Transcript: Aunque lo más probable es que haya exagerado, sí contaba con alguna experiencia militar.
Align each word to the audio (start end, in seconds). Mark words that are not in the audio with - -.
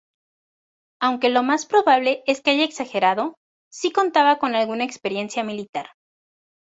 Aunque 0.99 1.29
lo 1.29 1.43
más 1.43 1.67
probable 1.67 2.23
es 2.25 2.41
que 2.41 2.49
haya 2.49 2.63
exagerado, 2.63 3.35
sí 3.71 3.91
contaba 3.91 4.39
con 4.39 4.55
alguna 4.55 4.83
experiencia 4.83 5.43
militar. 5.43 5.91